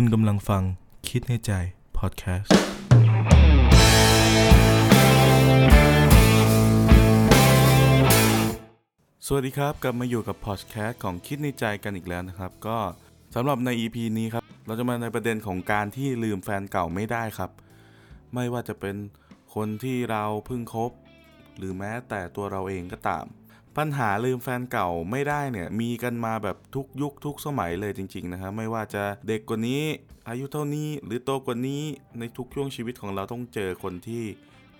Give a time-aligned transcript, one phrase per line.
[0.00, 0.62] คุณกำลังฟัง
[1.08, 1.52] คิดในใจ
[1.98, 2.50] พอดแคสต์
[9.26, 12.78] สวัสดีครับ กลับมาอยู่กับพอดแคสต์ของคิดในใจกันอีกแล้วนะครับ ก็
[13.34, 17.50] สำหรับใน EP นี้ครับ เราจะมาในประเด็นของการที่ลืมแฟนเก่าไม่ได้ครับ
[18.34, 18.96] ไม่ว่าจะเป็น
[19.54, 20.90] คนที่เราเพิ่งคบ
[21.56, 23.24] หรือแม้แต่ตัวเราเองก็ตาม
[23.80, 29.82] ปัญหาลืมแฟนเก่าไม่ได้เนี่ยมีกันมาแบบทุกยุคทุกสมัยเลยจริงๆนะครับไม่ว่าจะเด็กกว่านี้
[30.28, 31.82] อายุเท่านี้หรือโตกว่านี้
[32.18, 34.24] ในทุกช่วงชีวิตของเราต้องเจอคนที่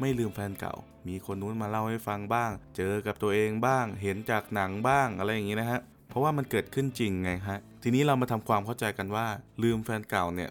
[0.00, 0.74] ไม่ลืมแฟนเก่า
[1.08, 9.26] มีคนนู้นมาเล่าให้ฟังบ้าง เจอกับตัวเองบ้าง เห็นจากหนังบ้างอะไรอย่างนี้นะฮะ เพราะว่ามันเกิดขึ้นจริงไงฮะ ทีนี้เรามาทำความเข้าใจกันว่า
[9.62, 10.50] ลืมแฟนเก่าเนี่ย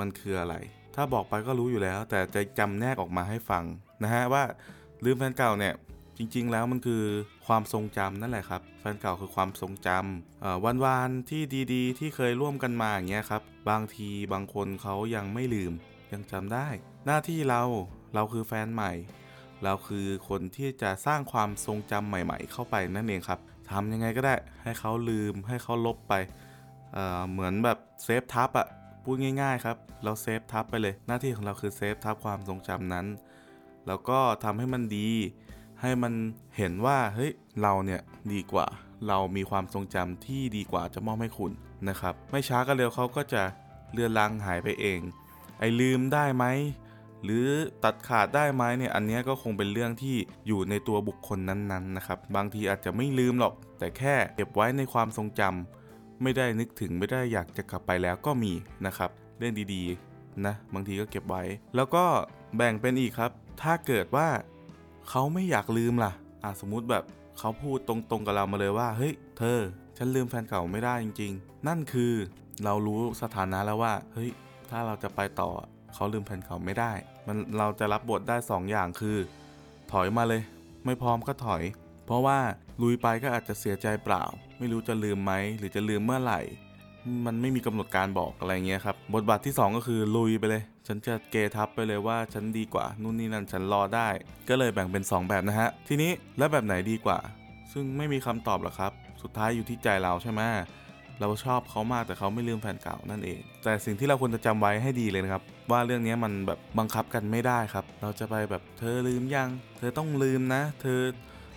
[0.00, 0.54] มันคืออะไร
[0.94, 3.64] ถ้าบอกไปก็รู้อยู่แล้ว แต่จะจำแนกออกมาให้ฟัง
[4.02, 4.42] นะฮะว่า
[5.04, 5.74] ลืมแฟนเก่าเนี่ย
[6.18, 7.02] จริง ๆ แล้วมันคือ
[7.46, 11.42] ความทรงจำนั่นแหละครับ แฟนเก่าคือความทรงจำวันวานๆที่
[11.72, 15.72] ดีๆ ที่เคยร่วมกันมาอย่างเงี้ยครับ บางทีบางคนเขายังไม่ลืม
[16.12, 16.66] ยังจำได้
[17.06, 17.62] หน้าที่เรา
[18.14, 18.92] เราคือแฟนใหม่
[19.64, 23.40] เราคือคนที่จะสร้างความทรงจำใหม่ ๆ เข้าไปนั่นเองครับ
[23.70, 26.14] ทำยังไงก็ได้ให้เขาลืมให้เขาลบไป
[26.92, 28.66] เเหมือนแบบเซฟทับอะ
[29.04, 33.06] พูดง่ายๆครับ เราเซฟทับไปเลย หน้าที่ของเราคือเซฟทับความทรงจำนั้น
[33.86, 35.10] แล้วก็ทำให้มันดี
[35.84, 36.14] ให้มัน
[36.56, 37.32] เห็นว่าเฮ้ย
[37.62, 38.00] เราเนี่ย
[38.32, 38.66] ดีกว่า
[39.08, 41.52] เรามีความทรงจำที่ดีกว่าจะมอบให้คุณ
[41.88, 43.42] นะครับ ไม่ช้าก็เร็วเขาก็จะ
[43.92, 45.00] เลือนลางหายไปเอง
[45.58, 46.44] ไอ้ลืมได้ไหม
[47.24, 47.46] หรือ
[47.84, 58.52] ตัดขาดได้ไหมเนี่ยอันนี้ก็คงเป็นเรื่องที่อยู่ในตัวบุคคลนั้นๆนะครับ บางทีอาจจะไม่ลืมหรอก แต่แค่เก็บไว้ในความทรงจำไม่ได้นึกถึงไม่ได้อยากจะกลับไปแล้วก็มี
[58.86, 61.42] นะครับ เรื่องดีๆนะบางทีก็เก็บไว้
[61.76, 62.04] แล้วก็
[62.56, 63.30] แบ่งเป็นอีกครับ
[63.62, 64.28] ถ้าเกิดว่า
[65.10, 66.12] เขาไม่อยากลืมล่ะ
[66.44, 67.04] อะสมมุติแบบ
[67.38, 69.58] เขาพูดตรงๆกับเรามาเลยว่า เฮ้ย เธอ
[69.96, 72.12] ฉันลืมแฟนเก่าไม่ได้จริง ๆ นั่นคือ
[72.64, 74.30] เรารู้สถานะแล้วว่า เฮ้ย
[74.70, 75.50] ถ้าเราจะไปต่อ
[75.94, 76.92] เขาลืมแฟนเก่าไม่ได้
[77.26, 79.18] มันเราจะรับบทได้ 2อย่างคือ
[79.92, 80.42] ถอยมาเลย
[80.84, 81.62] ไม่พร้อมก็ถอย
[82.06, 82.38] เพราะว่า
[82.82, 84.22] ลุยไปก็อาจจะเสียใจเปล่า
[84.58, 86.40] ไม่รู้จะลืมไหมหรือจะลืมเมื่อไหร่
[87.26, 94.08] มันไม่มีกำหนดการบอกอะไรเงี้ยครับ บทบาทที่ 2 ก็คือลุยไปเลย ฉันจะเกทับไปเลยว่าฉันดีกว่า นู่นนี่นั่นฉันรอได้
[94.48, 97.18] ก็เลยแบ่งเป็น 2 แบบนะฮะ ทีนี้แล้วแบบไหนดีกว่า
[97.72, 100.42] ซึ่งไม่มีคำตอบหรอกครับ สุดท้ายอยู่ที่ใจเราใช่ไหม
[101.20, 109.48] เราชอบเขามากแต่เขาไม่ลืมแฟนเก่านั่นเอง แต่สิ่งที่เราควรจะจำไว้ให้ดีเลยนะครับ ว่าเรื่องนี้มันแบบบังคับกันไม่ได้ครับ เราจะไปแบบเธอลืมยัง
[109.78, 111.00] เธอต้องลืมนะ เธอ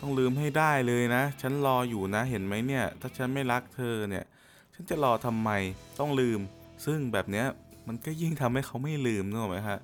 [0.00, 4.24] ต้องลืมให้ได้เลยนะ ฉันรออยู่นะเห็นไหมเนี่ย ถ้าฉันไม่รักเธอเนี่ย
[4.74, 5.50] ฉันจะรอทำไม
[5.98, 6.40] ต้องลืม
[6.84, 7.46] ซึ่งแบบเนี้ย
[7.88, 9.78] มันก็ยิ่งทำให้เขาไม่ลืมนึกออกไหมฮะ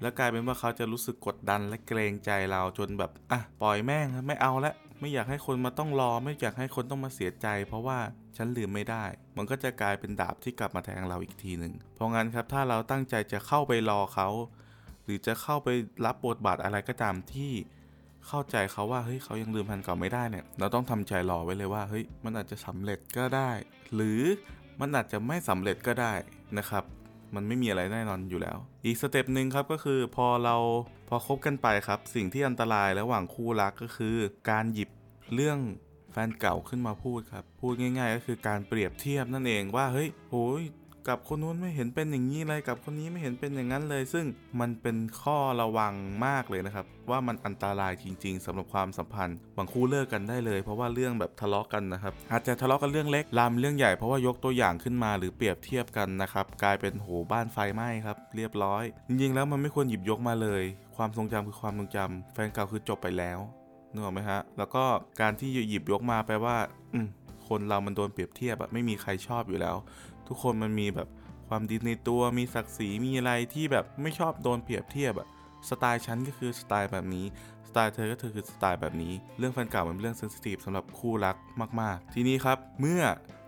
[0.00, 7.98] แล้วกลายเป็นว่าเขาจะรู้สึกกดดันและเกรงใจเราจนแบบอะปล่อยแม่งไม่เอาละไม่อยากให้คนมาต้องรอ ไม่อยากให้คนต้องมาเสียใจ เพราะว่า
[8.36, 9.04] ฉันลืมไม่ได้
[9.36, 14.28] มันก็จะกลายเป็นดาบที่กลับมาแทงเราอีกทีหนึ่งเพราะงั้นครับถ้าเราตั้งใจจะเข้าไปรอเขา
[15.04, 15.68] หรือจะเข้าไป
[16.06, 17.52] รับบทบาทอะไรก็ตามที่
[18.26, 23.50] เข้าใจเขาว่าเฮ้ยเขายังลืมพันเก่าไม่ได้เนี่ย เราต้องทำใจรอไว้เลยว่าเฮ้ยมันอาจจะสำเร็จก็ได้
[23.94, 24.20] หรือ
[24.80, 26.12] มันอาจจะไม่สำเร็จก็ได้
[26.58, 26.84] นะครับ
[27.34, 30.56] มันไม่มีอะไรแน่นอนอยู่แล้ว อีก step หนึ่งครับก็คือพอเรา
[31.08, 34.16] พอคบกันไปครับ สิ่งที่อันตรายระหว่างคู่รักก็คือ
[34.50, 34.90] การหยิบ
[35.34, 35.58] เรื่อง
[36.12, 40.62] แฟนเก่าขึ้นมาพูดครับ พูดง่าย ๆ ก็คือการเปรียบเทียบนั่นเองว่าเฮ้ยโหย
[41.08, 44.26] กับคนนู้นไม่เห็นเป็นอย่างนี้เลยกับคนนี้ไม่เห็นเป็นอย่างนั้นเลย ซึ่ง
[44.60, 45.94] มันเป็นข้อระวัง
[46.26, 60.62] มากเลยนะครับ ว่ามันอันตรายจริง ๆสำหรับความสัมพันธ์บางคู่เลิกกันได้เลย เพราะว่าเรื่องแบบทะเลาะกันนะครับ อาจจะทะเลาะกันเรื่องเล็กลามเรื่องใหญ่เพราะว่ายกตัวอย่างขึ้นมาหรือเปรียบเทียบกันนะครับกลายเป็นโหบ้านไฟไหม้ครับ เรียบร้อย จริงๆแล้วมันไม่ควรหยิบยกมาเลย
[60.96, 63.38] ความทรงจำคือความทรงจำแฟนเก่าคือจบไปแล้ว
[63.92, 64.84] นึกออกไหมฮะแล้วก็
[65.20, 66.56] การที่หยิบยกมาแปลว่า
[66.94, 67.00] อื
[67.48, 69.76] คนเรามันโดนเปรียบเทียบอะไม่มีใครชอบอยู่แล้ว
[70.30, 71.08] ทุกคนมันมีแบบ
[71.48, 75.28] ความดีในตัวมีศักดิ์ศรีมีอะไรที่แบบไม่ชอบโดนเปรียบเทียบอะ
[75.68, 77.26] สไตล์ฉันก็คือสไตล์แบบนี้
[77.68, 81.36] สไตล์เธอก็เธอคือสไตล์แบบนี้ เรื่องแฟนเก่ามันเป็นเรื่องเซนซิทีฟสำหรับคู่รัก
[81.80, 83.02] มาก ๆ ทีนี้ครับเมื่อ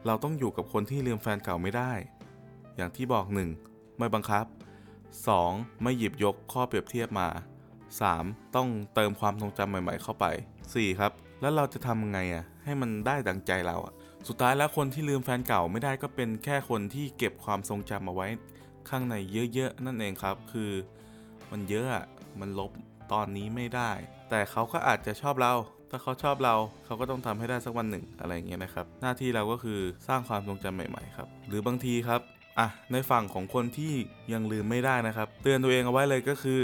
[0.07, 1.93] เราต้องอยู่กับคนที่ลืมแฟนเก่าไม่ได้
[2.77, 3.27] อย่างที่บอก
[3.63, 3.99] 1.
[3.99, 4.45] ไม่บังคับ
[5.15, 5.83] 2.
[5.83, 7.29] ไม่หยิบยกข้อเปรียบเทียบมา
[7.93, 8.57] 3.
[8.57, 10.25] ต้องเติมความทรงจำใหม่ ๆ เข้าไป
[10.63, 11.01] 4.
[11.01, 13.95] ครับ แล้วเราจะทำยังไงอะให้มันได้ดังใจเราอะ
[14.29, 18.29] สุดท้ายแล้วคนที่ลืมแฟนเก่าไม่ได้ก็เป็นแค่คนที่เก็บความทรงจำเอาไว้
[18.89, 19.15] ข้างใน
[19.55, 20.71] เยอะๆนั่นเองครับ คือ
[21.51, 21.87] มันเยอะ
[22.41, 22.71] มันลบ
[23.13, 23.91] ตอนนี้ไม่ได้
[24.31, 25.55] แต่เขาก็อาจจะชอบเรา
[25.91, 26.55] ถ้าเขาชอบเรา
[26.85, 32.21] เขาก็ต้องทำให้ได้สักวันหนึ่งอะไรเงี้ยนะครับ หน้าที่เราก็คือสร้างความทรงจำใหม่ๆครับ หรือบางทีครับ
[32.59, 33.93] อะในฝั่งของคนที่
[34.33, 36.63] ยังลืมไม่ได้นะครับ เตือนตัวเองเอาไว้เลยก็คือ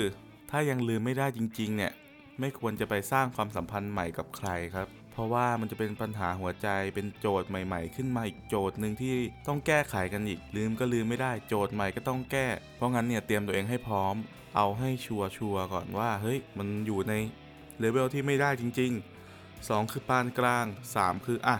[0.50, 1.92] ถ้ายังลืมไม่ได้จริง ๆ เนี่ย
[2.40, 9.14] ไม่ควรจะไปสร้างความสัมพันธ์ใหม่กับใครครับ ราะว่ามันจะเป็นปัญหาหัวใจเป็นโจทย์ใหม่ ๆ ขึ้นมาอีกโจทย์หนึ่งที่
[9.48, 14.14] ต้องแก้ไขกันอีกลืมก็ลืมไม่ได้โจทย์ใหม่ก็ต้องแก้ เพราะงั้นเนี่ยเตรียมตัวเองให้พร้อม
[14.56, 15.22] เอาให้ชัว
[15.54, 17.14] ร์ๆก่อนว่าเฮ้ยมันอยู่ใน
[17.78, 18.92] เลเวลที่ไม่ได้จริง
[19.30, 20.66] ๆ 2 คือปานกลาง
[20.96, 21.56] 3 คืออะ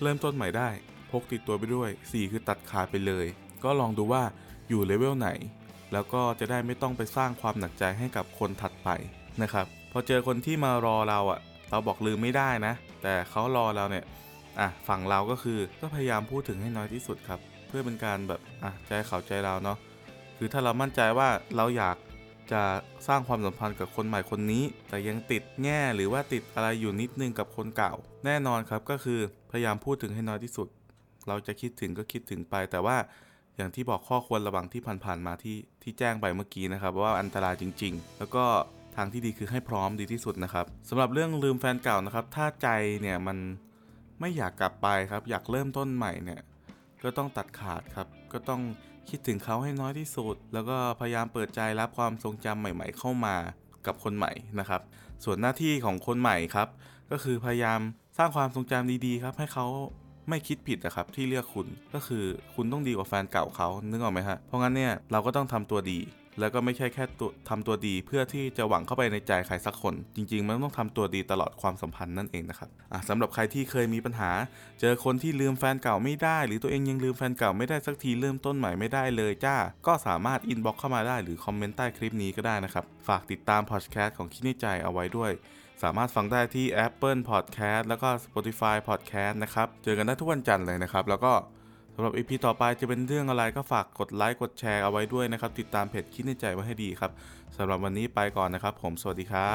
[0.00, 0.68] เริ่มต้นใหม่ได้
[1.10, 3.26] พกติดตัวไปด้วย 4 คือตัดขาดไปเลย
[3.64, 4.22] ก็ลองดูว่า
[4.68, 5.28] อยู่เลเวลไหน
[5.92, 8.88] แล้วก็จะได้ไม่ต้องไปสร้างความหนักใจให้กับคนถัดไป
[9.42, 11.40] นะครับพอเจอคนที่มารอเราอะ่ะ
[11.70, 14.04] เราบอกลืมไม่ได้นะ แต่เขารอเราเนี่ย
[14.60, 19.78] อะฝั่งเราก็คือก็พยายามพูดถึงให้น้อยที่สุดครับ เพื่อเป็นการแบบอะใจเขาใจเราเนาะ
[20.36, 21.96] คือถ้าเรามั่นใจว่าเราอยาก
[22.52, 22.62] จะ
[23.06, 27.92] สร้างความสัมพันธ์กับคนใหม่คนนี้ แต่ยังติดแง่หรือว่าติดอะไรอยู่นิดนึงกับคนเก่า
[28.24, 29.20] แน่นอนครับก็คือ
[29.50, 30.68] พยายามพูดถึงให้น้อยที่สุด
[31.28, 32.96] เราจะคิดถึงก็คิดถึงไป แต่ว่า
[33.56, 42.68] อย่างที่บอกข้อควรระวังที่ผ่านๆมาที่ที่แจ้งไปเมื่อกี้นะครับ ว่าอันตรายจริง ๆ แล้วก็างที่ดีคือให้พร้อมดีที่สุดนะครับสำหรับเรื่องลืมแฟนเก่านะครับ ถ้าใจ
[43.00, 43.38] เนี่ยมัน
[44.20, 46.40] ไม่อยากกลับไปครับ อยากเริ่มต้นใหม่เนี่ย
[47.02, 48.60] ก็ต้องตัดขาดครับ ก็ต้อง
[49.10, 53.36] คิดถึงเขาให้น้อยที่สุด แล้วก็พยายามเปิดใจรับความทรงจำใหม่ ๆ เข้ามา
[53.86, 54.80] กับคนใหม่นะครับ
[55.24, 56.68] ส่วนหน้าที่ของคนใหม่ครับ
[57.10, 57.80] ก็คือพยายาม
[58.18, 59.66] สร้างความทรงจำดีๆครับ ให้เขา
[60.28, 62.24] ไม่คิดผิดนะครับที่เลือกคุณก็คือ
[62.54, 65.98] คุณต้องดีกว่าแฟนเก่าเขานึกออกไหมฮะเพราะงั้นเนี่ยเราก็ต้องทำตัวดี
[66.38, 72.68] แล้วก็ไม่ใช่แค่ตัวทำตัวดีเพื่อที่จะหวังเข้าไปในใจใครสักคน จริง ๆ มันต้องทำตัวดีตลอดความสัมพันธ์นั่นเองนะครับ
[73.08, 74.30] สำหรับใครที่เคยมีปัญหา
[74.80, 79.56] เจอคนที่ลืมแฟนเก่าไม่ได้ หรือตัวเองยังลืมแฟนเก่าไม่ได้สักทีเริ่มต้นใหม่ไม่ได้เลยจ้า
[79.86, 85.32] ก็สามารถ inbox เข้ามาได้หรือคอมเมนต์ใต้คลิปนี้ก็ได้นะครับ ฝากติดตามพอดแคสต์ของคิดในใจเอาไว้ด้วย
[85.82, 91.32] สามารถฟังได้ที่ Apple Podcast แล้วก็ Spotify Podcast นะครับ เจอกันได้ทุกวันจันทร์เลยนะครับ แล้วก็
[91.94, 97.10] สำหรับ EP ต่อไปจะเป็นเรื่องอะไรก็ฝากกดไลค์กดแชร์เอาไว้ด้วยนะครับ ติดตามเพจคิดในใจไว้ให้ดีครับ
[97.56, 99.54] สำหรับวันนี้ไปก่อนนะครับ ผมสวัสดีครับ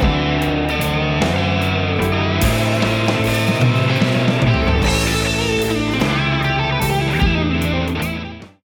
[0.00, 0.03] บ